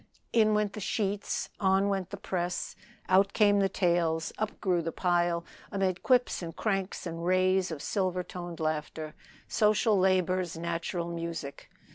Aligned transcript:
In 0.33 0.55
went 0.55 0.73
the 0.73 0.79
sheets, 0.79 1.49
on 1.59 1.87
went 1.87 2.09
the 2.09 2.17
press, 2.17 2.75
out 3.07 3.33
came 3.33 3.59
the 3.59 3.69
tales, 3.69 4.33
up 4.39 4.59
grew 4.59 4.81
the 4.81 4.91
pile, 4.91 5.45
amid 5.71 6.01
quips 6.01 6.41
and 6.41 6.55
cranks 6.55 7.05
and 7.05 7.23
rays 7.23 7.69
of 7.69 7.83
silver 7.83 8.23
toned 8.23 8.59
laughter, 8.59 9.13
social 9.47 9.95
labor's 9.99 10.57
natural 10.57 11.07
music. 11.11 11.69